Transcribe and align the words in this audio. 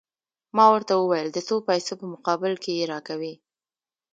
ما 0.55 0.65
ورته 0.73 0.93
وویل: 0.95 1.27
د 1.31 1.37
څو 1.47 1.55
پیسو 1.69 1.93
په 1.99 2.05
مقابل 2.13 2.53
کې 2.63 2.71
يې 2.79 2.85
راکوې؟ 2.93 3.33